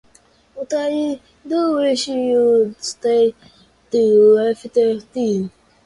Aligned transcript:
But 0.55 0.73
I 0.73 1.19
do 1.47 1.73
wish 1.77 2.07
you’d 2.07 2.75
stay 2.83 3.35
till 3.91 4.39
after 4.39 4.99
tea. 4.99 5.51